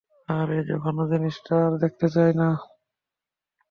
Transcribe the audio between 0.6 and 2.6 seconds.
জঘন্য জিনিসটা আর দেখতে চাইনা।